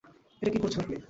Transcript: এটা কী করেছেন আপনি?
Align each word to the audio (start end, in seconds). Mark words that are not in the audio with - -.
এটা 0.41 0.51
কী 0.51 0.59
করেছেন 0.59 0.81
আপনি? 0.81 0.95